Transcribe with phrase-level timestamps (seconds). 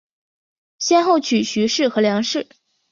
[0.79, 2.47] 先后娶徐氏和梁氏。